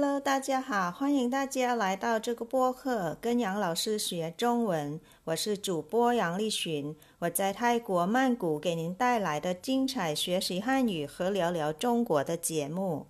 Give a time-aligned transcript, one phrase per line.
[0.00, 5.00] Hello，大家好，欢迎大家来到这个播客，跟杨老师学中文。
[5.24, 13.06] 我是主播杨丽群，我在泰国曼谷给您带来的精彩学习汉语和聊聊中国的节目。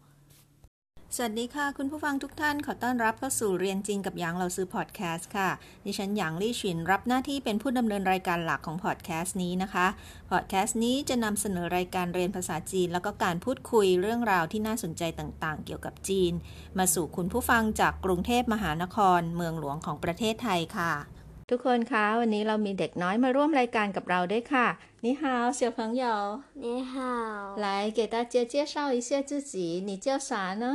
[1.18, 5.50] สวัสดีค่ะ คุณผู้ฟังทุกท่าน ขอต้อนรับเข้าสู่เรียนจริงกับหยางเราซื้อพอดแคสต์ค่ะ
[5.86, 9.88] ดิฉันหยางลี่ชิน รับหน้าที่เป็นผู้ดำเนินรายการหลักของพอดแคสต์นี้นะคะ
[10.32, 16.34] พอดแคสต์นี้จะนำเสนอรายการเรียนภาษาจีน แล้วก็การพูดคุยเรื่องราวที่น่าสนใจต่างๆ เกี่ยวกับจีน
[16.78, 20.94] มาสู่คุณผู้ฟังจากกรุงเทพมหานคร เมืองหลวงของประเทศไทยค่ะ
[21.50, 24.68] ทุกคนคะ วันนี้เรามีเด็กน้อยมาร่วมรายการกับเราด้วยค่ะ
[25.06, 25.24] 你好
[25.60, 26.04] 小朋友
[26.64, 26.96] 你好，
[27.66, 27.68] 来
[27.98, 29.54] 给大家介绍一下自己
[29.88, 30.32] 你叫啥
[30.64, 30.66] 呢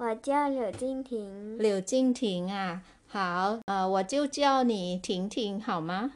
[0.00, 1.56] 我叫柳静婷。
[1.58, 6.12] 柳静婷啊，好，呃，我就叫你婷婷好吗？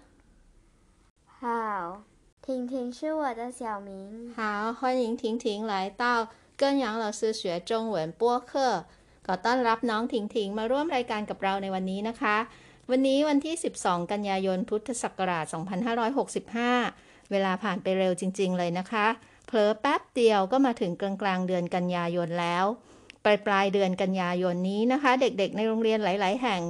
[1.41, 2.02] 好，
[2.42, 4.33] 婷婷是我的小名。
[4.37, 8.85] 好，欢迎婷婷来到跟杨老师学中文播客
[9.26, 12.37] ขอต้อนรับน้องถิงถิงมาร่วมรายการกับเราในวันนี้นะคะ
[12.90, 15.45] วันนี้วันที่ 12 กันยายน พุทธศักราช
[16.59, 19.07] 2565 เวลาผ่านไปเร็วจริง ๆ เลยนะคะ
[19.46, 22.65] เผลอแป๊บเดียวก็มาถึงกลางๆเดือนกันยายนแล้ว
[23.26, 26.62] ปลายปลายเดือนกันยายนนี้นะคะ เด็กๆ ในโรงเรียนหลาย ๆ แห่ง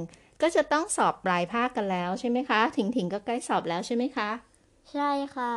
[0.42, 4.30] ก็จะต้องสอบปลายภาคกันแล้วใช่ไหมคะถิงถิงก็ใกล้สอบแล้วใช่ไหมคะ
[4.92, 5.54] ใช่ค่ะ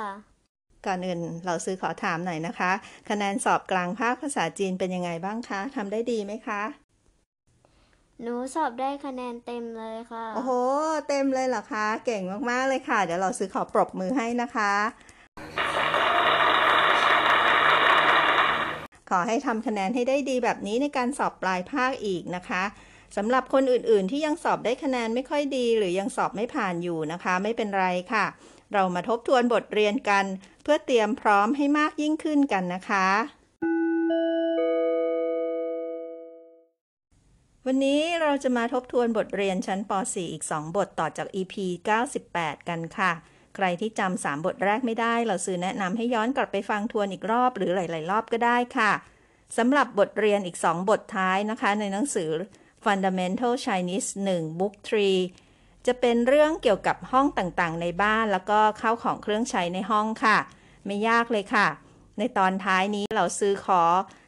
[0.85, 2.71] ก่อนอื่นเราซื้อขอถามหน่อยนะคะ
[3.09, 6.61] คะแนนสอบกลางภาคภาษาจีนเป็นยังไงบ้างคะทำได้ดีไหมคะ
[8.23, 10.51] หนูสอบได้คะแนนเต็มเลยค่ะ โอ้โห
[11.07, 14.73] เต็มเลยเหรอคะ เก่งมาก ๆ เลยค่ะ เดี๋ยวเราซื้อขอปรบมือให้นะคะ
[19.09, 22.63] ขอให้ทำคะแนนให้ได้ดีแบบนี้ในการสอบปลายภาคอีกนะคะ
[23.15, 28.25] สำหรับคนอื่นๆ ที่ยังสอบได้คะแนนไม่ค่อยดี หรือยังสอบไม่ผ่านอยู่นะคะ ไม่เป็นไรค่ะ
[28.73, 30.25] เรามาทบทวนบทเรียนกัน
[30.63, 33.07] เพื่อเตรียมพร้อมให้มากยิ่งขึ้นกันนะคะ
[37.65, 41.55] วันนี้เราจะมาทบทวนบทเรียนชั้นป .4 อีก 2 บทต่อจาก EP
[42.15, 43.11] 98 กันค่ะ
[43.61, 48.91] ใครที่จำสามบทแรกไม่ได้ เราซื้อแนะนำให้ย้อนกลับไปฟังทวนอีกรอบหรือหลาย ๆ รอบก็ได้ค่ะ
[49.57, 52.29] สำหรับบทเรียนอีก 2 บทท้ายนะคะ ในหนังสือ
[52.83, 54.73] Fundamental Chinese 1 Book
[55.29, 60.37] 3 จะเป็นเรื่องเกี่ยวกับห้องต่างๆ ในบ้านแล้วก็เข้าของเครื่องใช้ในห้องค่ะ
[60.85, 61.67] ไม่ยากเลยค่ะ
[62.17, 63.81] ในตอนท้ายนี้เราซื้อขอ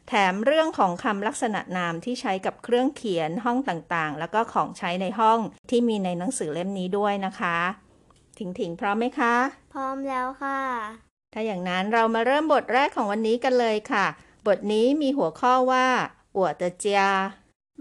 [0.08, 5.38] แถมเรื่องของคำลักษณะนามที่ใช้กับเครื่องเขียนห้องต่างๆ แล้วก็ของใช้ในห้อง
[5.70, 7.58] ที่มีในหนังสือเล่มนี้ด้วยนะคะ
[8.38, 9.34] ถิงถิงพร้อมไหมคะ
[9.72, 10.60] พร้อมแล้วค่ะ
[11.32, 14.06] ถ้าอย่างนั้นเรามาเริ่มบทแรกของวันนี้กันเลยค่ะ
[14.46, 15.86] บทนี้มีหัวข้อว่า
[16.36, 17.02] อัวเตเจีย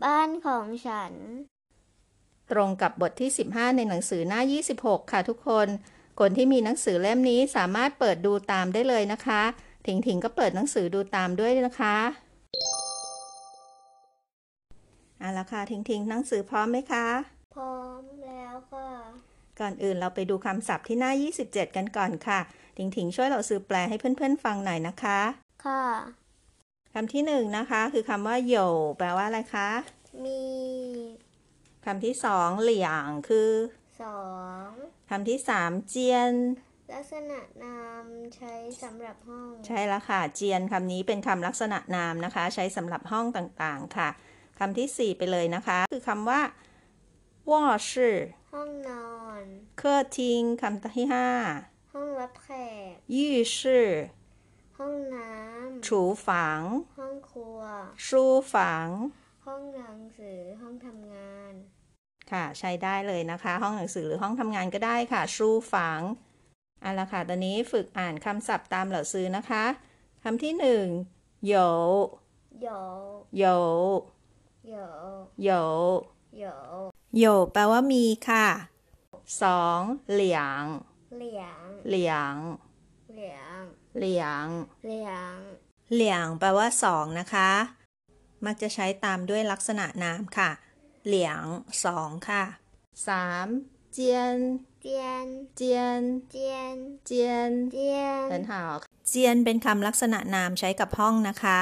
[0.03, 1.13] บ้านของฉัน
[2.51, 4.41] ตรงกับบทที่ 15 ในหนังสือหน้า
[4.75, 5.67] 26 ค่ะทุกคน
[6.19, 9.41] คนที่มีหนังสือเล่มนี้สามารถเปิดดูตามได้เลยนะคะ
[9.88, 11.97] ถิงถิงก็เปิดหนังสือดูตามด้วยนะคะ
[15.19, 17.07] เอาละค่ะ ถิงถิงหนังสือพร้อมไหมคะ
[17.56, 18.90] พร้อมแล้วค่ะ
[19.61, 21.11] ก่อนอื่นเราไปดูคำศัพท์ที่หน้า
[21.45, 22.39] 27 กันก่อนค่ะ
[22.77, 25.19] ถิงถิงช่วยเราซื้อแปลให้เพื่อนๆฟังหน่อยนะคะ
[25.66, 25.85] ค่ะ
[26.94, 28.55] คำที่หนึ่งนะคะ คือคำว่าโย
[28.97, 29.69] แปลว่าอะไรคะ
[30.25, 30.41] มี
[31.85, 33.51] คำที่สองเหลี่ยงคือ
[34.03, 34.22] สอ
[34.66, 34.67] ง
[35.09, 36.33] คำที่สามเจียน
[36.93, 38.05] ลักษณะนาม
[38.35, 44.09] ใช้สำหรับห้อง ใช่แล้วค่ะ เจียนคำนี้เป็นคำลักษณะนามนะคะ ใช้สำหรับห้องต่างๆค่ะ
[44.59, 46.41] คำที่สี่ไปเลยนะคะ คือคำว่า
[47.50, 48.18] ว่าชื่อ
[48.52, 49.44] ห้องนอน
[49.78, 51.29] เคอร์ทิ้งคำที่ห้า
[51.94, 52.50] ห้องรับแข
[52.91, 53.88] กยี่ชื่อ
[54.78, 56.62] ห้องน้ำถูฝัง
[57.00, 57.59] ห้องครัว
[58.07, 58.88] ชูฝัง
[59.46, 61.53] ห้องหนังสือห้องทำงาน
[62.31, 66.02] ค่ะใช้ได้เลยนะคะ ห้องหนังสือหรือห้องทำงานก็ได้ค่ะชูฝัง
[66.81, 69.66] เอาละค่ะ ตอนนี้ฝึกอ่านคำศัพท์ตามเหล่าซื้อนะคะ
[70.23, 70.85] คำที่หนึ่ง
[71.47, 71.53] โย
[72.62, 72.68] โย
[73.38, 73.46] โย
[74.68, 75.50] โย
[76.40, 76.44] โย
[77.19, 78.47] โยโยแปลว่ามีค่ะ
[79.44, 79.79] สอง
[80.13, 80.61] เหลียง
[81.17, 82.35] เหลียงเหลียง
[83.13, 83.57] เหลียง
[83.97, 84.45] เหลียง
[84.85, 85.34] เหลียง
[85.93, 87.52] เหลียงแปลว่าสองนะคะ
[88.46, 90.49] มักจะใช้ตามด้วยลักษณะนามค่ะ
[91.05, 91.41] เหลียง
[91.85, 92.43] สองค่ะ
[93.08, 93.47] สาม
[93.93, 94.37] เจียน
[94.81, 95.25] เจียน
[95.55, 96.75] เจียนเจียน
[97.05, 98.53] เจียนเจียน很好
[99.08, 101.59] เจียนเป็นคำลักษณะนามใช้กับห้องนะคะ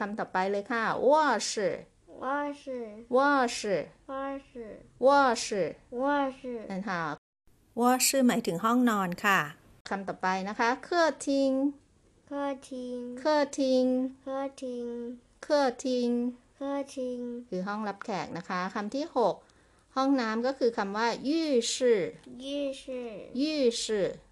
[0.00, 1.74] คำต่อไปเลยค่ะว่าชื่อ
[2.23, 2.25] 卧
[2.61, 4.13] 室，卧室，卧
[4.47, 4.53] 室，
[4.99, 7.17] 卧室卧室很好
[7.79, 9.39] 卧室หมายถึงห้องนอนค่ะ
[9.89, 11.51] คำต่อไปนะคะเครื่องทิ้ง
[12.27, 13.85] เครื่องทิ้งเครื่องทิ้ง
[14.21, 14.89] เครื่องทิ้ง
[15.43, 16.09] เครื่องทิ้ง
[16.55, 17.19] เครื่องทิ้ง
[17.49, 19.35] คือห้องรับแขกนะคะคำที่หก
[19.95, 21.29] ห้องน้ำก็คือคำว่า浴
[21.73, 21.75] 室
[22.43, 22.45] 浴
[22.81, 22.83] 室
[23.41, 23.43] 浴
[23.81, 23.83] 室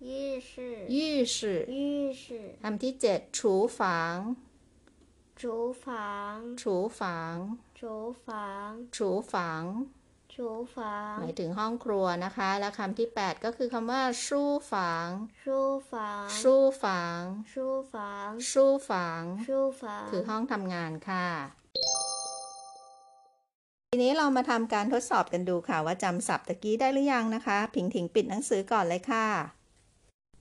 [0.10, 0.12] 浴
[0.50, 0.52] 室
[0.96, 0.96] 浴
[1.36, 1.38] 室
[1.76, 1.78] 浴
[2.22, 2.24] 室
[2.64, 3.20] คำที่เจ็ด
[5.42, 5.44] 厨
[5.86, 5.86] 房
[6.62, 7.02] 厨 厨房
[7.78, 7.94] ชู
[8.26, 8.66] ฝัง
[8.98, 9.64] 厨房 ชูฝัง
[10.34, 10.38] 厨
[11.20, 14.42] หมาย 房 ถึงห้องครัวนะคะ และคำที่ 8 ก็คือคำว่าชู
[14.72, 15.08] ฝัง
[15.44, 15.46] 书
[15.92, 15.94] 房
[16.42, 17.22] ชูฝัง
[17.54, 17.56] 书
[17.94, 17.96] 房
[18.52, 19.50] ชูฝัง 书
[19.82, 21.28] 房 คือห้องทำงานค่ะ
[23.94, 29.28] ทีนี้เรามาทำการทดสอบกันดูค่ะ ว่าจำศัพท์ตะกี้ได้หรือยังนะคะ ผิงถิงปิดหนังสือก่อนเลยค่ะ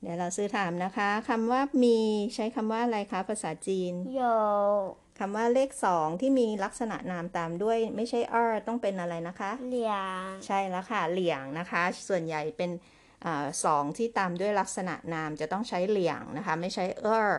[0.06, 1.98] เดี๋ยวเราซื้อถามนะคะคำว่ามี
[2.36, 4.22] ใช้คำว่าอะไรคะภาษาจีนโย
[5.20, 8.36] คำว่าเลขสองที่มีลักษณะนามตามด้วยไม่ใช่อ
[8.68, 12.72] ต้องเป็นอะไรนะคะ เหลียง ใช่แล้วค่ะ เหลียงนะคะ ส่วนใหญ่เป็น
[13.26, 13.28] อ
[13.66, 17.32] สองที่ตามด้วยลักษณะนามจะต้องใช้เหลียงนะคะ ไม่ใช่เออ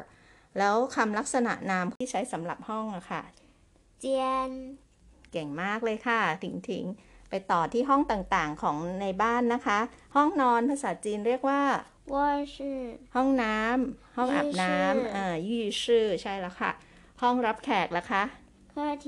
[0.58, 3.22] แล้วคำลักษณะนามที่ใช้สำหรับห้องอะคะ่ะ
[4.00, 4.50] เจียน
[5.32, 6.84] เก่งมากเลยค่ะถิงถิง
[7.30, 9.80] ไปต่อที่ห้องต่างๆของในบ้านนะคะ
[10.15, 11.62] ห้องนอนภาษาจีนเรียกว่า
[12.13, 12.15] 卧
[12.53, 12.56] 室
[13.15, 16.71] ห้องน้ำห้องอาบน้ ยี่ชื่อ ำอ่ายี่ชื่อใช่แล้วค่ะ
[17.21, 18.24] ห้องรับแขกละคะ
[18.74, 18.75] 客
[19.06, 19.07] 厅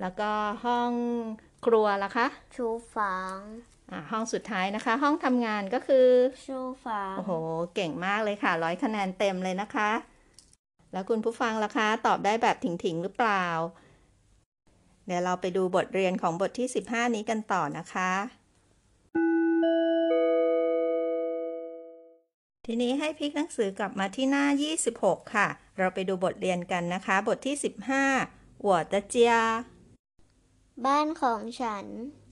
[0.00, 0.30] แล้วก็
[0.64, 0.92] ห้อง
[1.66, 2.56] ครัวละคะ 厨
[2.94, 2.96] 房
[3.90, 6.08] อ่าห้องสุดท้ายนะคะ ห้องทำงานก็คือ
[6.44, 6.46] 书
[7.16, 9.90] โอ้โห 房 เก่งมากเลยค่ะ ร้อยคะแนนเต็มเลยนะคะ
[10.92, 13.46] แล้วคุณผู้ฟังล่ะคะ ตอบได้แบบถิงๆหรือเปล่า
[15.09, 18.11] เดี๋ยวเราไปดูบทเรียนของบทที่ 15 นี้กันต่อนะคะ
[22.65, 24.45] ทีนี้ให้พลิกหนังสือกลับมาที่หน้า
[24.89, 25.47] 26 ค่ะ
[25.77, 27.55] เราไปดูบทเรียนกันนะคะ บทที่
[28.09, 29.33] 15หัวตะเจีย
[30.85, 31.85] บ้านของฉัน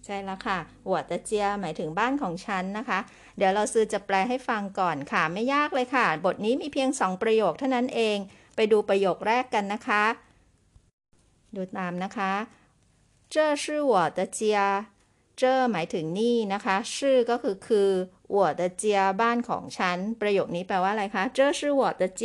[0.05, 2.99] ใช่แล้วค่ะหัวตะเจียหมายถึงบ้านของฉันนะคะ
[3.37, 8.17] เดี๋ยวเราซื้อจะแปลให้ฟังก่อนค่ะ ไม่ยากเลยค่ะ บทนี้มีเพียง 2 ประโยคเท่านั้นเอง
[8.55, 10.03] ไปดูประโยคแรกกันนะคะ
[11.55, 12.33] ดูตามนะคะ
[13.34, 14.40] 这是我的家
[15.38, 17.90] เจอหมายถึงนี่นะคะ ชื่อก็คือคือ
[18.34, 18.84] 我的家
[19.20, 22.22] บ้านของฉัน ประโยคนี้แปลว่าอะไรคะ这是我的家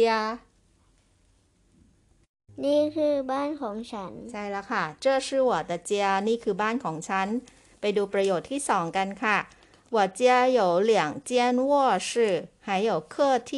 [2.66, 5.92] นี่คือบ้านของฉัน ใช่แล้วค่ะ这是我的家
[6.28, 7.28] นี่คือบ้านของฉัน
[7.80, 9.38] ไปดูประโยชน์ที่สองกันค่ะ
[9.96, 10.22] 我家
[10.60, 10.62] 有
[10.92, 10.94] 两
[11.30, 11.32] 间
[11.70, 12.10] 卧室
[12.66, 13.52] 还有客厅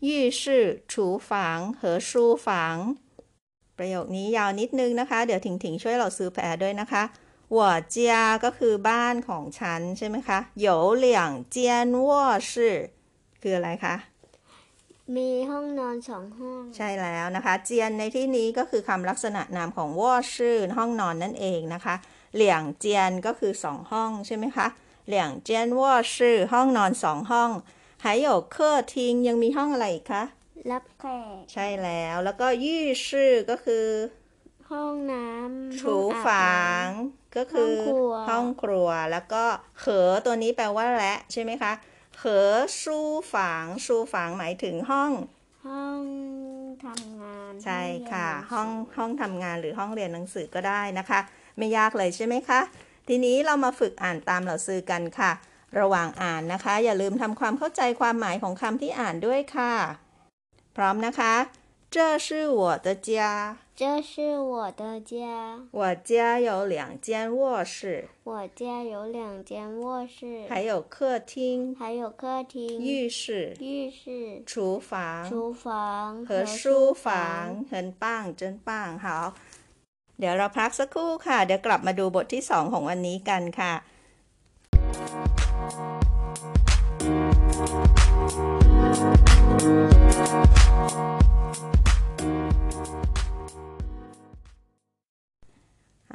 [0.00, 2.96] 浴室厨房和书房
[3.78, 7.02] ประโยคนี้ยาวนิดนึงนะคะ เดี๋ยวถิงถิงช่วยเราซื้อแปลด้วยนะคะ
[7.56, 7.58] 我
[7.94, 7.96] 家
[8.44, 10.68] ก็คือบ้านของฉันใช่ไหมคะ有
[11.04, 11.06] 两
[11.54, 11.56] 间
[12.06, 12.08] 卧
[12.50, 12.52] 室
[13.42, 13.96] คืออะไรคะ
[15.16, 21.94] มีห้องนอนสองห้อง ใช่แล้วนะคะ เจียนในที่นี้ก็คือคำลักษณะนามของวอชื่อห้องนอนนั่นเองนะคะ
[22.34, 24.66] เหลี่ยงเจียนก็คือสองห้องใช่ไหมคะ
[25.06, 27.50] เหลี่ยงเจียนวอชื่อห้องนอนสองห้อง
[28.04, 28.56] 还有客
[28.92, 28.94] 厅
[29.28, 30.22] ยังมีห้องอะไรอีกคะ
[30.71, 31.05] รับแข
[31.39, 33.85] ก ใช่แล้ว แล้วก็ยี่ชื่อก็คือ
[34.71, 36.85] ห้องน้ำถูห้องอาบฝาง
[37.37, 39.43] ก็คือห้องครัวห้องครัว แล้วก็
[39.81, 41.73] เขอตัวนี้แปลว่าและใช่ไหมคะ
[42.17, 42.47] เขอ
[42.81, 42.97] ชู
[43.33, 46.01] ฝางชูฝางหมายถึงห้องน้ำห้อง
[46.85, 47.81] ทำงานใช่
[48.11, 51.19] ค่ะ ห้ห้อองงเรียนหนังสืห้องทำงานหรือห้องเรียนหนังสือก็ได้นะคะ
[51.57, 52.59] ไม่ยากเลยใช่ไหมคะ
[53.07, 55.31] ทีนี้เรามาฝึกอ่านตามเหล่าซื้อกันค่ะ
[55.79, 59.73] ระหว่างอ่านนะคะ อย่าลืมทำความเข้าใจความหมายของคำที่อ่านด้วยค่ะ
[60.76, 61.34] พร้อมนะคะ
[61.94, 65.14] 这是我的家这是我的家
[65.70, 79.34] 我家有两间卧室我家有两间卧室还有客厅还有客厅浴室浴室厨房厨房和书房很棒真棒好
[80.18, 83.72] เดี๋ยวเราพักสักครู่ค่ะ เดี๋ยวกลับมาดูบทที่สองของวันนี้กันค่ะ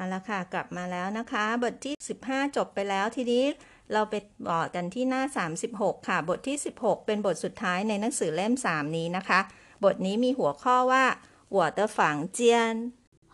[0.02, 1.94] เอาละค่ะ กลับมาแล้วนะคะ บทที่
[2.26, 3.44] 15 จบไปแล้วทีนี้
[3.92, 4.14] เราไป
[4.48, 5.22] บอกกันที่หน้า
[5.64, 9.40] 36 ค่ะ บทที่ 16 เป็นบทสุดท้ายในหนังสือเล่ม 3 นี้นะคะ
[9.84, 11.04] บทนี้มีหัวข้อว่า
[11.52, 12.74] หัวเตอฝังเจียน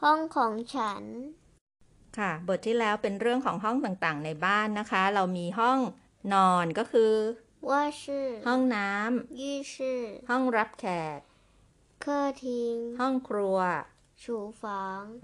[0.03, 1.03] ห้องของฉัน
[2.19, 5.79] ค่ะ บทที่แล้วเป็นเรื่องของห้องต่างๆ ในบ้านนะคะ เรามีห้อง
[6.35, 7.13] นอนก็คือ
[7.71, 11.19] ว่าชื่อห้องน้ำยี่ชื่อห้องรับแขก
[12.03, 12.13] เคร
[12.45, 13.59] ทิงห้องครัว
[14.24, 14.26] 厨
[14.62, 14.64] 房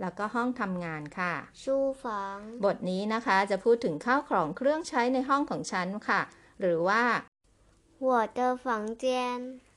[0.01, 1.63] แล้วก็ห้องทำงานค่ะ 书
[2.01, 2.03] 房
[2.65, 6.21] บทนี้นะคะจะพูดถึงข้าวของเครื่องใช้ในห้องของฉันค่ะ
[6.61, 7.03] หรือว่า
[8.05, 8.07] 我
[8.37, 8.65] 的房
[9.03, 9.05] 间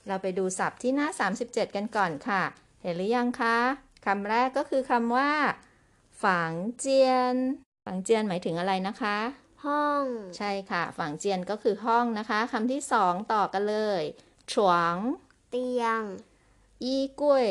[0.06, 1.08] เราไปดูศัพท์ที่หน้า
[1.42, 2.42] 37 กันก่อนค่ะ
[2.82, 3.58] เห็นหรือยังคะ
[4.06, 5.30] คำแรกก็คือคำว่า
[6.24, 7.36] ฝังเจียน
[7.84, 9.18] ฝังเจียนหมายถึงอะไรนะคะ
[9.66, 10.04] ห้อง
[10.36, 14.02] ใช่ค่ะ ฝังเจียนก็คือห้องนะคะคำที่สองต่อกันเลย
[14.52, 14.96] ฉวง
[15.50, 16.00] เตียง
[16.82, 17.48] อีกุ้ย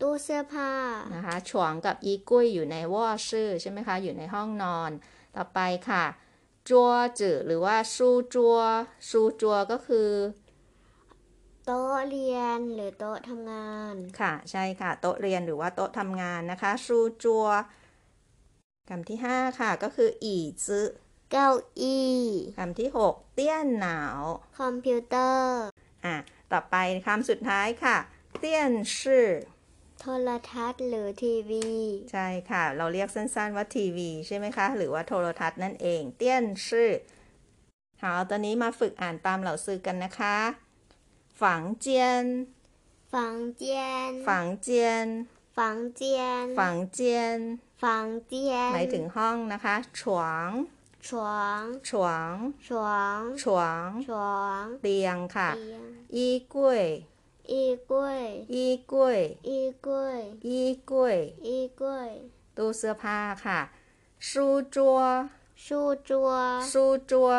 [0.00, 0.72] ตู้เสื้อผ้า
[1.14, 4.90] นะคะฉวงกับอีกุ้ยอยู่ในวอชื่อใช่ไหมคะ อยู่ในห้องนอน
[5.36, 6.04] ต่อไปค่ะ
[6.68, 8.58] จัวจือหรือว่าชูจัว
[9.08, 10.10] ชูจัวก็คือ
[11.64, 17.46] โต๊ะเรียนหรือโต๊ะทำงานค่ะ ใช่ค่ะ โต๊ะเรียนหรือว่าโต๊ะทำงานนะคะชูจัว
[18.88, 20.86] คำที่5ค่ะ ก็คือ อีจื้อ
[21.32, 21.50] เก้า
[21.80, 22.16] อี้
[22.56, 24.20] คำที่6เตี้ยนหนาว
[24.58, 25.62] คอมพิวเตอร์
[26.04, 26.16] อะ
[26.52, 26.76] ต่อไป
[27.06, 27.96] คำสุดท้ายค่ะ
[28.38, 29.26] เตี้ยนชื่อ
[30.00, 31.68] โทรทัศน์หรือทีวี
[32.12, 36.90] ใช่ค่ะ เราเรียกสั้นๆว่าทีวีใช่ไหมคะ หรือว่าโทรทัศน์นั่นเอง เตี้ยนชื่อ
[38.02, 40.38] 好ตอนนี้มาฝึกอ่านตามเหล่าซื้อกันนะคะ
[41.42, 42.24] ฝังเจียน
[43.12, 45.06] ฝังเจียนฝังเจียน
[45.58, 47.38] ฝังเจียนฝังเจียน
[47.82, 50.50] ฝังเจียนหมายถึงห้องนะคะฉวาง
[51.08, 52.34] ฉวางฉวาง
[52.66, 55.82] ฉวางฉวางฉวางเตียงค่ะเตียง
[56.14, 56.82] อีกุ้ย
[57.52, 58.22] อีกล้วย
[58.54, 60.60] อีกุ้ยอีกล้วยอี
[60.90, 62.10] กุ้ยอีกล้วย
[62.56, 63.60] ตู้เสื้อผ้าค่ะ
[64.28, 64.98] ชูจัว
[65.64, 66.30] ชูจัว
[66.70, 67.30] ชูจัว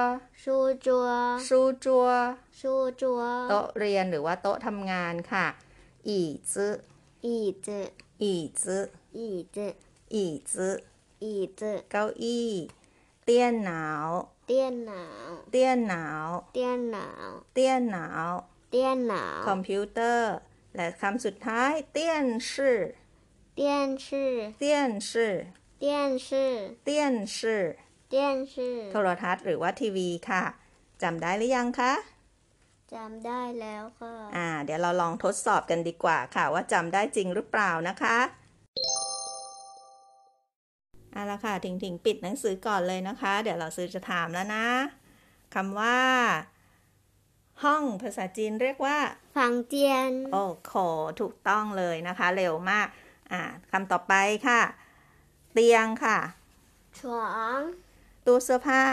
[0.41, 1.07] ชูจัว
[1.47, 2.07] ชูจัว
[2.59, 5.45] ชูจัวโต๊ะเรียนหรือว่าโต๊ะทำงานค่ะ
[6.07, 7.79] 椅子 椅子 椅
[8.21, 9.67] 子 椅子 椅
[10.13, 12.49] 子 椅子 เก้าอี้
[13.23, 20.33] 电脑 电脑 电脑 电脑 电脑 电脑 คอมพิวเตอร์
[20.75, 27.63] และคำสุดท้าย 电视 电视 电视 电视 电视
[28.09, 30.43] 电视โทรทัศน์หรือว่าทีวีค่ะ
[31.01, 31.93] จำได้หรือยังคะ
[32.93, 38.17] จำได้แล้วค่ะ อ่า เดี๋ยวเราลองทดสอบกันดีกว่าค่ะ ว่าจำได้จริงหรือเปล่านะคะ
[41.11, 44.67] เอาละค่ะถิงถิงปิดหนังสือก่อนเลยนะคะ เดี๋ยวเราซื้อจะถามแล้วนะ
[45.55, 45.97] คำว่า
[47.63, 48.97] ห้องภาษาจีนเรียกว่า
[49.35, 50.73] ฝังเจียน โอ้โห
[51.19, 52.87] ถูกต้องเลยนะคะ เร็วมาก
[53.31, 54.13] อ่าคำต่อไป
[54.47, 54.61] ค่ะ
[55.53, 56.17] เตียงค่ะ
[56.99, 57.59] ฉวาง
[58.25, 58.83] ตู้เสื้อผ้า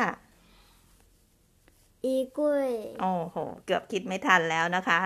[2.04, 5.00] อีกล้วยโอ้โห เกือบคิดไม่ทันแล้วนะคะ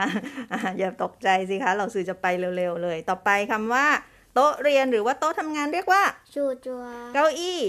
[0.52, 3.86] อะอย่าตกใจสิคะ老师 จะไปเร็วๆเลย ต่อไปคำว่า
[4.34, 6.02] โต๊ะเรียนหรือว่าโต๊ะทำงานเรียกว่า
[6.34, 6.84] ชูจัว
[7.14, 7.60] เก้าอี้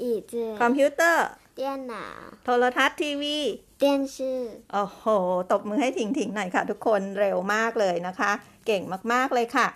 [0.00, 3.37] อีจืคอมพิวเตอร์ เตี้ยนหนาว โทรทัศน์ทีวี
[3.77, 4.39] เตี้ยนชื่อ
[4.73, 5.03] โอ้โห
[5.51, 8.31] ตบมือให้ถิงถิงๆหน่อยค่ะ ทุกคนเร็วมากเลยนะคะ
[8.65, 8.83] เก่ง
[9.13, 9.67] มากๆเลยค่ะ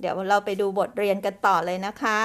[0.00, 2.18] เดี๋ยวเราไปดูบทเรียนกันต่อเลยนะคะ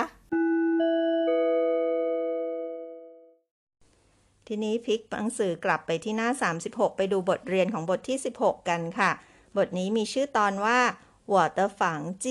[4.47, 6.29] ทีนี้พลิกหนังสือกลับไปที่หน้า
[6.63, 9.11] 36 ไปดูบทเรียนของบทที่ 16 กันค่ะ
[9.57, 10.79] บทนี้มีชื่อตอนว่า
[11.33, 11.81] 我的房
[12.23, 12.25] 间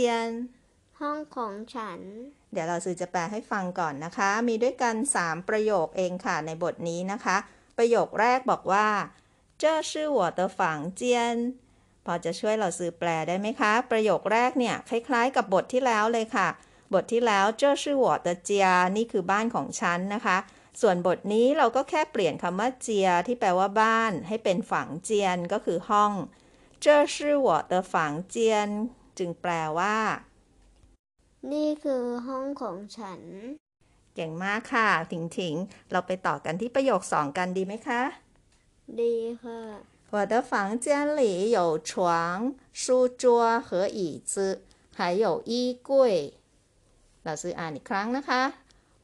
[1.00, 2.00] ห้องของฉัน
[2.52, 7.36] เดี๋ยวเราสื่อจะแปลให้ฟังก่อนนะคะ มีด้วยกัน 3 ประโยคเองค่ะในบทนี้นะคะ
[7.78, 8.88] ประโยคแรกบอกว่า
[9.62, 10.60] 这是我的房
[11.00, 11.02] 间
[12.06, 16.48] พอจะช่วยเราสื่อแปลได้ไหมคะ ประโยคแรกเนี่ย คล้ายๆกับบทที่แล้วเลยค่ะ
[16.94, 18.50] บทที่แล้ว这是我的家
[18.96, 20.38] นี่คือบ้านของฉันนะคะ
[20.80, 26.12] ส่วนบทนี้เราก็แค่เปลี่ยนคำว่าเจียที่แปลว่าบ้าน ให้เป็นฝังเจียนก็คือห้อง
[26.84, 27.94] 这是我的房
[28.34, 28.36] 间
[29.18, 29.96] จึงแปลว่า
[31.52, 33.20] นี่คือห้องของฉัน
[34.14, 35.54] เก่งมากค่ะ ถิงถิง
[35.90, 38.02] เราไปต่อกันที่ประโยคสองกันดีไหมคะ
[39.00, 39.60] ดีค่ะ
[40.14, 40.52] 我的房
[40.84, 40.86] 间
[41.20, 44.62] 里有床、书桌和椅子，
[44.96, 45.52] 还有衣
[45.88, 45.90] 柜。
[47.24, 48.42] เราซื้ออ่านอีกครั้งนะคะ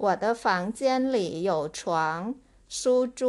[0.05, 0.81] 我的房间
[1.17, 2.35] 里有床、
[2.69, 3.23] 书桌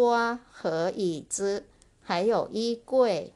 [0.58, 1.66] 和椅子，
[2.08, 2.60] 还有衣
[2.92, 3.34] 柜。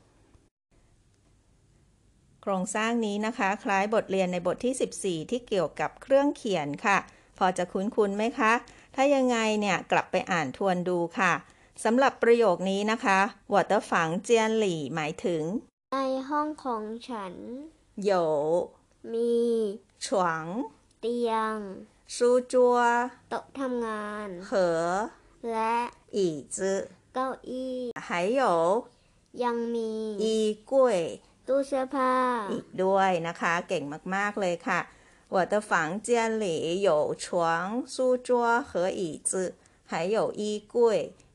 [2.41, 6.97] โครงสร้างนี้นะคะ คล้ายบทเรียนในบทที่ 14 ที่เกี่ยวกับเครื่องเขียนค่ะ
[7.37, 8.53] พอจะคุ้นๆไหมคะ
[8.95, 11.33] ถ้ายังไงเนี่ยกลับไปอ่านทวนดูค่ะ
[11.83, 13.19] สำหรับประโยคนี้นะคะ
[13.53, 13.91] 我的房
[14.27, 14.29] 间
[14.63, 14.65] 里
[14.95, 15.43] หมายถึง
[15.93, 17.33] ในห้องของฉัน
[18.09, 18.11] 有
[19.13, 19.35] มี
[20.05, 20.07] 床
[21.01, 21.57] เตียง
[22.15, 22.17] 书
[22.51, 22.53] 桌
[23.29, 24.51] โต๊ะทำงาน 和
[25.51, 25.75] และ
[26.17, 26.19] 椅
[26.55, 26.57] 子
[27.13, 27.75] เก้าอี้
[28.07, 28.41] 还有
[29.43, 29.91] ยังมี
[30.23, 30.25] 衣
[30.71, 30.73] 柜
[31.47, 32.13] ตู้เสื้อผ้า
[32.51, 33.83] อีกด้วยนะคะ เก่ง
[34.15, 34.79] มากๆเลยค่ะ
[35.35, 35.71] 我的房
[36.07, 37.95] 间里有床、书
[38.27, 40.41] 桌和椅子还有衣
[40.73, 40.75] 柜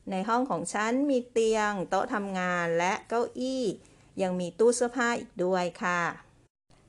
[0.09, 3.65] ในห้องของฉันมีเตียง โต๊ะทำงานและเก้าอี้
[4.21, 6.01] ยังมีตู้เสื้อผ้าอีกด้วยค่ะ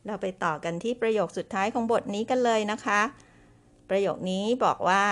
[0.07, 3.01] เราไปต่อกันที่ประโยคสุดท้ายของบทนี้กันเลยนะคะ
[3.89, 5.05] ประโยคนี้บอกว่า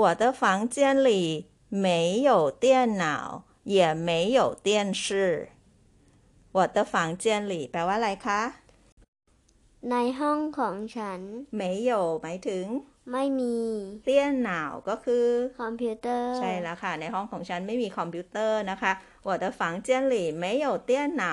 [0.00, 0.42] 我的房
[0.74, 0.76] 间
[1.08, 1.10] 里
[1.84, 1.86] 没
[2.28, 2.64] 有电
[3.02, 3.04] 脑
[3.64, 5.04] 也没有电视
[6.56, 8.40] 我的房间里แปลว่าอะไรคะ
[9.90, 11.20] ในห้องของฉัน
[11.60, 12.64] 没有หมายถึง
[13.12, 13.56] ไม่มี
[14.04, 15.26] เตี้ยนหนาวก็คือ
[15.60, 18.92] คอมพิวเตอร์ ใช่แล้วค่ะ ในห้องของฉันไม่มีคอมพิวเตอร์นะคะ
[19.26, 20.90] 我的房间里没有电
[21.22, 21.24] 脑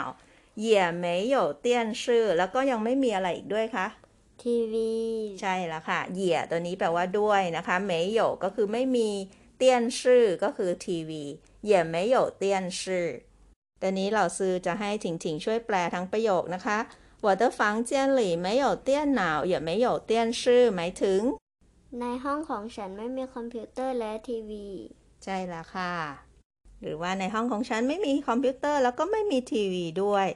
[0.67, 0.67] 也
[1.03, 1.67] 没有电
[2.01, 2.03] 视
[2.37, 3.87] แล้วก็ยังไม่มีอะไรอีกด้วยคะ
[4.43, 4.91] ทีวี
[5.41, 9.09] ใช่แล้วค่ะเหยี่ยตัวนี้แปลว่าด้วยนะคะ没有ก็คือไม่มี
[9.57, 11.23] เตี้ยนชื่อก็คือทีวี
[11.69, 12.43] 也没有电
[12.79, 13.32] 视แต่ ตอ
[13.91, 16.77] นนี้เราซื้อจะให้ถิงถิงช่วยแปลทั้งประโยคนะคะ
[17.25, 18.89] 我的房间里没有电
[19.19, 20.41] 脑也没有电视
[20.75, 21.21] หมายถึง
[22.01, 24.67] ในห้องของฉันไม่มีคอมพิวเตอร์และทีวี
[25.23, 25.93] ใช่แล้วค่ะ
[26.81, 30.27] หรือว่าในห้องของฉันไม่มีคอมพิวเตอร์แล้วก็ไม่มีทีวีด้วย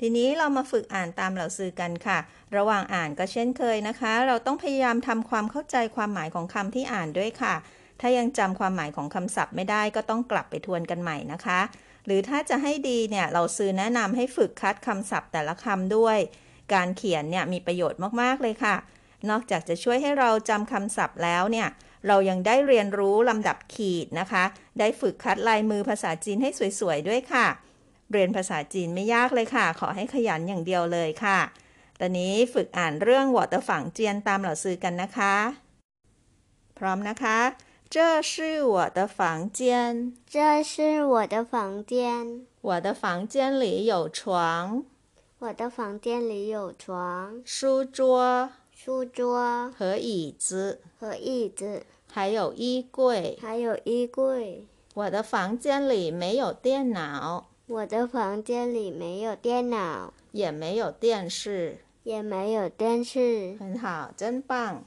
[0.00, 2.18] ทีนี้เรามาฝึกอ่านตามเหล่าซื้อกันค่ะ
[2.56, 7.54] ระหว่างอ่านก็เช่นเคยนะคะ เราต้องพยายามทำความเข้าใจความหมายของคำที่อ่านด้วยค่ะ
[8.01, 11.59] ถ้ายังจำความหมายของคำศัพท์ไม่ได้ก็ต้องกลับไปทวนกันใหม่นะคะ
[12.05, 16.17] หรือถ้าจะให้ดีเนี่ยเราซื้อแนะนำให้ฝึกคัดคำศัพท์แต่ละคำด้วย
[16.73, 18.75] การเขียนเนี่ยมีประโยชน์มากๆเลยค่ะ
[19.29, 21.67] นอกจากจะช่วยให้เราจำคำศัพท์แล้วเนี่ย
[22.07, 24.43] เรายังได้เรียนรู้ลำดับขีดนะคะ
[24.79, 27.47] ได้ฝึกคัดลายมือภาษาจีนให้สวยๆด้วยค่ะ
[28.11, 31.39] เรียนภาษาจีนไม่ยากเลยค่ะ ขอให้ขยันอย่างเดียวเลยค่ะ
[31.99, 35.35] ตอนนี้ฝึกอ่านเรื่องวอเตอร์ฝังเจียนตามเหล่าซื้อกันนะคะ
[36.77, 37.39] พร้อมนะคะ
[37.91, 40.13] 这是我的房间。
[40.25, 42.47] 这是我的房间。
[42.61, 44.85] 我的房间里有床。
[45.39, 47.41] 我的房间里有床。
[47.43, 48.49] 书桌。
[48.73, 49.69] 书桌。
[49.77, 50.79] 和椅子。
[51.01, 51.85] 和椅子。
[52.09, 53.37] 还有衣柜。
[53.41, 54.65] 还有衣柜。
[54.93, 57.49] 我的房间里没有电脑。
[57.67, 60.13] 我的房间里没有电脑。
[60.31, 61.79] 也没有电视。
[62.03, 63.57] 也没有电视。
[63.59, 64.85] 很好真棒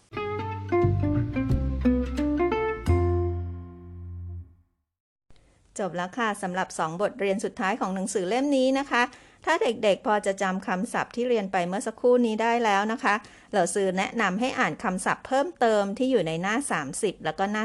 [5.79, 9.03] จบแล้วค่ะสำหรับ 2 บทเรียนสุดท้ายของหนังสือเล่มนี้นะคะ
[9.45, 13.15] ถ้าเด็กๆ พอจะจำคำศัพท์ที่เรียนไปเมื่อสักครู่นี้ได้แล้วนะคะ
[13.55, 16.57] เราซื้อแนะนำให้อ่านคำศัพท์เพิ่มเติมที่อยู่ในหน้า
[16.91, 17.65] 30 แล้วก็หน้า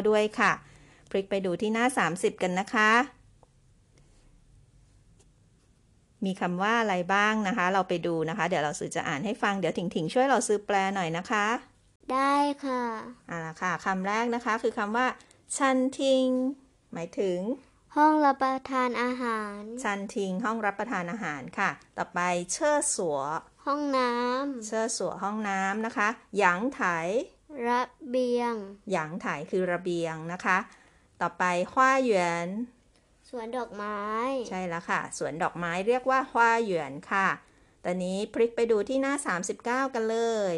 [0.00, 0.52] 39 ด้วยค่ะ
[1.10, 2.90] พลิกไปดูที่หน้า 30 กันนะคะ
[6.24, 11.46] มีคำว่าอะไรบ้างนะคะ เราไปดูนะคะ เดี๋ยวเราซื้อจะอ่านให้ฟัง เดี๋ยวถิงๆ ช่วยเราซื้อแปลหน่อยนะคะ
[12.12, 12.82] ได้ค่ะ
[13.30, 15.06] อ่าละค่ะคำแรกนะคะ คือคำว่า
[15.56, 16.26] ชันทิง
[16.92, 17.38] หมายถึง
[17.96, 22.20] ห้องรับประทานอาหารชันทิงห้องรับประทานอาหารค่ะ ต่อไป
[22.52, 23.20] เช่อสัว
[23.66, 24.12] ห้องน้
[24.66, 28.54] เช่อสัวห้องน้ำนะคะ หยางไถำระเบียง
[28.90, 30.58] หยางไถคือระเบียงนะคะ
[31.20, 32.48] ต่อไป花园
[33.28, 34.00] สวนดอกไม้
[34.50, 37.28] ใช่แล้วค่ะ สวนดอกไม้เรียกว่า 花园 ค่ะ
[37.84, 39.14] ตอนนี้พลิกไปดูที่หน้า
[39.50, 40.18] 39 กันเล
[40.52, 40.56] ย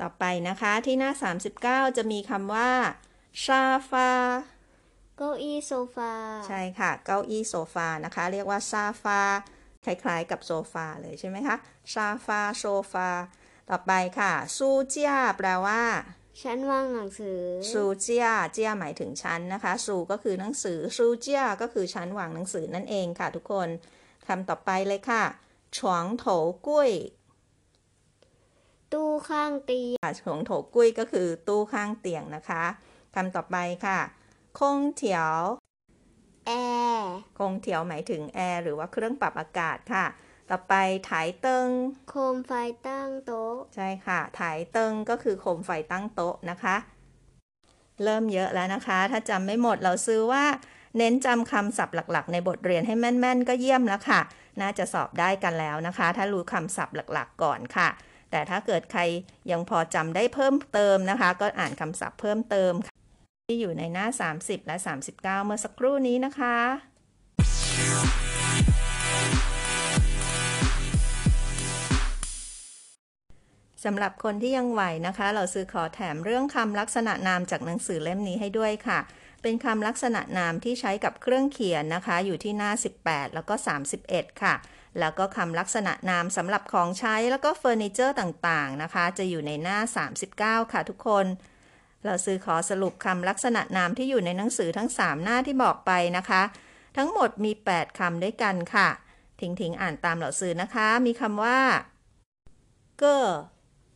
[0.00, 1.10] ต่อไปนะคะที่หน้า
[1.54, 2.70] 39 จะมีคำว่า
[3.42, 4.10] 沙发
[5.16, 6.12] เก้าอี้โซฟา
[6.48, 9.20] ใช่ค่ะ เก้าอี้โซฟานะคะ เรียกว่า 沙发
[9.84, 11.56] คล้ายๆกับโซฟาเลยใช่ไหมคะ
[11.94, 13.08] 沙发 โซฟา
[13.70, 15.82] ต่อไปค่ะ ซูเจียแปลว่า
[16.42, 17.40] ชั้นวางหนังสือ
[17.72, 23.68] ซูเจียเจียหมายถึงชั้นนะคะ ซูก็คือหนังสือ ซูเจียก็คือชั้นวางหนังสือนั่นเองค่ะ ทุกคน
[24.26, 25.24] คำต่อไปเลยค่ะ
[25.76, 26.26] ฉวงโถ
[26.66, 26.90] กุ้ย
[28.92, 32.64] ตู้ข้างเตียงฉวงโถกุ้ยก็คือตู้ข้างเตียงนะคะ
[33.14, 33.98] คำต่อไปค่ะ
[34.58, 35.34] คงเถียว
[36.46, 36.50] แอ
[36.94, 40.04] ร์คงเถียวหมายถึงแอร์หรือว่าเครื่องปรับอากาศค่ะ
[40.50, 40.74] ต่อไป
[41.10, 41.68] ถ่ายเติง
[42.10, 42.52] โคมไฟ
[42.86, 46.76] ตั้งโต๊ะ ใช่ค่ะถ่ายเติงก็คือโคมไฟตั้งโต๊ะนะคะ
[48.02, 50.44] เริ่มเยอะแล้วนะคะ ถ้าจำไม่หมดเราซื้อว่า
[50.98, 54.20] เน้นจำคำศัพท์หลัก ๆ ในบทเรียนให้แม่น ๆ ก็เยี่ยมแล้วค่ะ
[54.60, 57.88] น่าจะสอบได้กันแล้วนะคะ ถ้ารู้คำศัพท์หลัก ๆ ก่อนค่ะ
[58.30, 59.02] แต่ถ้าเกิดใคร
[59.50, 62.93] ยังพอจำได้เพิ่มเติมนะคะ ก็อ่านคำศัพท์เพิ่มเติมค่ะ
[63.50, 66.56] ที่อยู่ในหน้า 30 และ 39 เมื่อสักครู่นี้นะคะ
[73.84, 78.98] สำหรับคนที่ยังไหวนะคะ เราซื้อขอแถมเรื่องคำลักษณะนามจากหนังสือเล่มนี้ให้ด้วยค่ะ
[79.42, 82.70] เป็นคำลักษณะนามที่ใช้กับเครื่องเขียนนะคะ อยู่ที่หน้า
[83.02, 83.54] 18 แล้วก็
[83.96, 84.54] 31 ค่ะ
[85.00, 89.78] แล้วก็คำลักษณะนามสำหรับของใช้แล้วก็เฟอร์นิเจอร์ต่างๆนะคะ จะอยู่ในหน้า
[90.26, 91.26] 39 ค่ะทุกคน
[92.04, 96.42] เราซื้อขอสรุปคำลักษณะนามที่อยู่ในหนังสือทั้ง 3 หน้าที่บอกไปนะคะ
[96.96, 98.88] ทั้งหมดมี 8คำด้วยกันค่ะ
[99.40, 101.60] ทิ้งทิงอ่านตามเหล่าซื้อนะคะ มีคำว่า
[102.98, 103.28] เกอ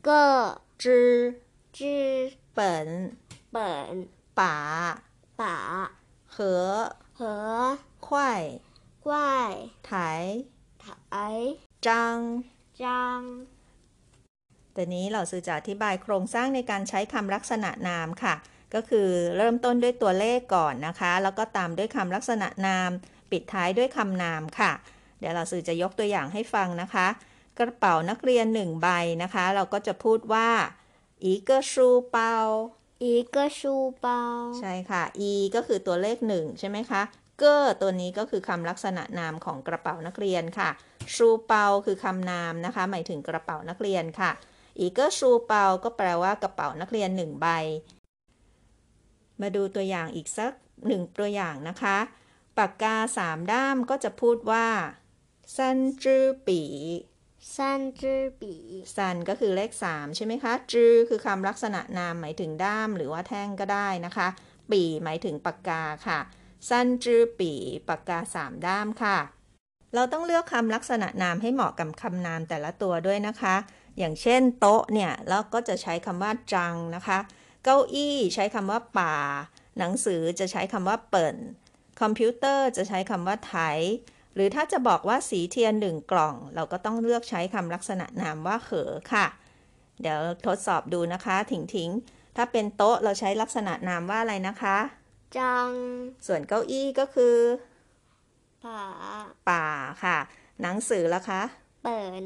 [0.04, 0.26] เกอ
[0.84, 1.12] จื้อ
[1.78, 2.06] จื้อ
[2.54, 2.88] เปิ่น
[3.52, 3.94] เปิ่น
[4.38, 4.56] ป๋า
[5.40, 5.56] ป่า
[6.32, 6.68] เหอ
[7.16, 7.34] เหอ
[8.06, 8.44] ควาย
[9.04, 9.52] ควาย
[9.86, 9.92] ไถ
[10.80, 11.14] ไถ
[11.86, 12.18] จัง
[12.82, 13.20] จัง
[14.76, 18.34] ตัวนี้เราสื่อจะอธิบายโครงสร้างในการใช้คำลักษณะนามค่ะ
[18.74, 22.90] ก็คือเริ่มต้นด้วยตัวเลขก่อนนะคะ แล้วก็ตามด้วยคำลักษณะนาม
[23.30, 24.72] ปิดท้ายด้วยคำนามค่ะ
[25.18, 27.06] เดี๋ยว 老师 จะยกตัวอย่างให้ฟังนะคะ
[27.58, 28.88] กระเป๋านักเรียนหนึ่งใบ
[29.22, 30.48] นะคะ เราก็จะพูดว่า
[31.24, 32.34] 一个书包 一
[33.02, 34.20] 个书包
[34.60, 37.02] ใช่ค่ะ 一 ก็คือตัวเลขหนึ่งใช่ไหมคะ
[37.38, 40.70] 个 ตัวนี้ก็คือคำลักษณะนามของกระเป๋านักเรียนค่ะ
[41.14, 44.30] 书包 คือคำนามนะคะ หมายถึงกระเป๋านักเรียนค่ะ
[44.80, 47.46] 一个书包 ก็แปลว่ากระเป๋านักเรียนหนึ่งใบ
[49.40, 50.52] มาดูตัวอย่างอีกสัก
[50.86, 51.98] หนึ่งตัวอย่างนะคะ
[52.58, 54.66] ปากกาสามด้ามก็จะพูดว่า
[55.56, 56.62] ซันจื้อปี
[57.56, 58.52] ซันจื้อปี
[58.96, 64.28] ซันก็คือเลขสามใช่ไหมคะ จื้อคือคำลักษณะนามหมายถึงด้ามหรือว่าแท่งก็ได้นะคะ
[64.70, 66.18] ปีหมายถึงปากกาค่ะ
[66.68, 67.52] ซันจื้อปี
[67.88, 69.18] ปากกาสามด้ามค่ะ
[69.94, 73.56] เราต้องเลือกคำลักษณะนามให้เหมาะกับคำนามแต่ละตัวด้วยนะคะ
[73.98, 77.18] อย่างเช่นโต๊ะเนี่ยแล้วก็จะใช้คำว่าจังนะคะ
[77.64, 79.14] เก้าอี้ใช้คำว่าป่า
[79.78, 81.36] หนังสือจะใช้คำว่าเปิ่น
[82.00, 83.54] คอมพิวเตอร์จะใช้คำว่าไถ
[84.34, 89.26] หรือถ้าจะบอกว่าสีเทียนหนึ่งกล่อง เราก็ต้องเลือกใช้คำลักษณะนามว่าเขอค่ะ
[90.00, 91.90] เดี๋ยวทดสอบดูนะคะทิ้งถิง
[92.36, 94.76] ถ้าเป็นโต๊ะเราใช้ลักษณะนามว่าอะไรนะคะ
[95.38, 95.68] จัง
[96.26, 97.36] ส่วนเก้าอี้ก็คือ
[98.64, 98.82] ป่า
[99.48, 99.64] ป่า
[100.04, 100.18] ค่ะ
[100.62, 101.42] หนังสือละคะ
[101.82, 102.24] เปิ่น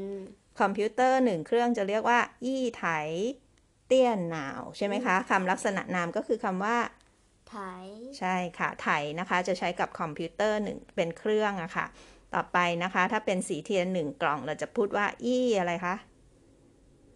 [0.59, 2.85] คอมพิวเตอร์หนึ่งเครื่องจะเรียกว่า 一台
[3.87, 6.77] 电脑 ใช่ไหมคะคำลักษณะนามก็คือคำว่า
[7.49, 7.57] 台
[8.19, 11.85] ใช่ค่ะ 台 นะคะ จะใช้กับคอมพิวเตอร์หนึ่งเป็นเครื่องอะค่ะ
[12.33, 15.95] ต่อไปนะคะ ถ้าเป็นสีเทียนหนึ่งกล่องเราจะพูดว่า 一 อะไรคะ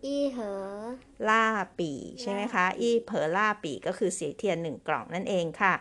[0.06, 5.73] 一盒蜡笔 ใช่ไหมคะ 一盒蜡笔 ก็คือสีเทียนหนึ่งกล่องนั่นเองค่ะ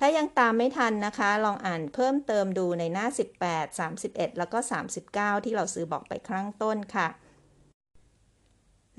[0.00, 3.06] ถ้ายังตามไม่ทันนะคะ ลองอ่านเพิ่มเติมดูในหน้า
[3.42, 4.58] 18 31 แล้วก็
[5.00, 7.08] 39 ที่เราซื้อบอกไปข้งต้นค่ะ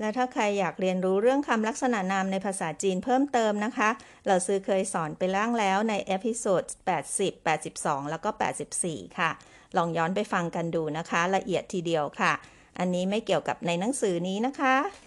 [0.00, 3.90] และถ้าใครอยากเรียนรู้เรื่องคำลักษณะนามในภาษาจีนเพิ่มเติมนะคะ
[4.26, 6.62] 老师 เคยสอนไปบ้างแล้วใน episode
[7.06, 8.30] 80 82 แล้วก็
[8.74, 9.30] 84 ค่ะ
[9.76, 12.32] ลองย้อนไปฟังกันดูนะคะ ละเอียดทีเดียวค่ะ
[12.78, 15.05] อันนี้ไม่เกี่ยวกับในหนังสือนี้นะคะ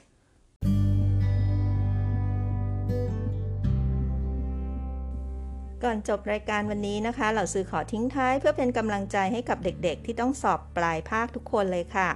[5.82, 12.08] ก่อนจบรายการวันนี้นะคะ เราซื้อขอทิ้งท้ายเพื่อเป็นกำลังใจให้กับเด็กๆ ที่ต้องสอบปลายภาคทุกคนเลยค่ะ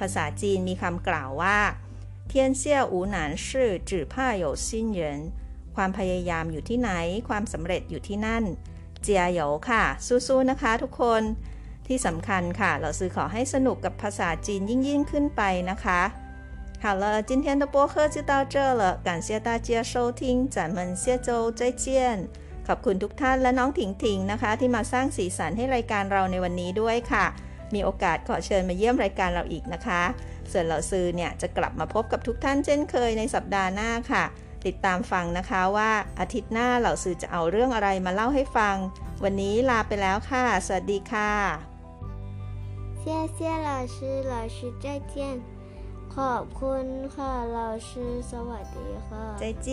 [0.00, 1.58] ภาษาจีนมีคำกล่าวว่า
[2.30, 3.46] 天下无难事
[3.88, 4.66] 只怕有心
[4.98, 5.00] 人
[5.74, 6.90] ความพยายามอยู่ที่ไหน
[7.28, 8.44] ความสำเร็จอยู่ที่นั่น
[9.02, 11.22] เจียโหยค่ะ สู้ๆนะคะทุกคน
[11.86, 16.00] ที่สำคัญค่ะ เราซื้อขอให้สนุกกับภาษาจีนยิ่งยิ่งๆขึ้นไปนะคะ
[16.82, 22.28] 好了，今天的播客就到这了，感谢大家收听，咱们下周再见。
[22.68, 27.26] ขอบคุณทุกท่านและน้องถิงถิงนะคะ ที่มาสร้างสีสันให้รายการเราในวันนี้ด้วยค่ะ
[27.74, 30.02] มีโอกาสขอเชิญมาเยี่ยมรายการเราอีกนะคะ
[30.52, 34.24] ส่วนเหล่าซื้อเนี่ยจะกลับมาพบกับทุกท่านเช่นเคยในสัปดาห์หน้าค่ะ
[34.66, 38.76] ติดตามฟังนะคะว่าอาทิตย์หน้าเหล่าซื้อจะเอาเรื่องอะไรมาเล่าให้ฟัง
[39.24, 41.32] วันนี้ลาไปแล้วค่ะ สวัสดีค่ะ
[43.02, 43.04] 谢
[43.36, 43.96] 谢老师，
[44.32, 45.14] 老师再见。
[46.16, 47.90] ขอบคุณค่ะ老师
[48.30, 49.68] สวัสดีค่ะ 再见